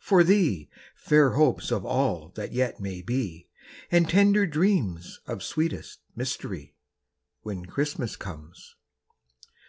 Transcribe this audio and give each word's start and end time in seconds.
For 0.00 0.24
thee, 0.24 0.68
fair 0.96 1.34
hopes 1.34 1.70
of 1.70 1.84
all 1.86 2.30
that 2.34 2.50
yet 2.52 2.80
may 2.80 3.02
be, 3.02 3.46
And 3.88 4.08
tender 4.08 4.44
dreams 4.44 5.20
of 5.28 5.44
sweetest 5.44 6.00
mystery, 6.16 6.74
When 7.42 7.66
Christmas 7.66 8.16
comes. 8.16 8.74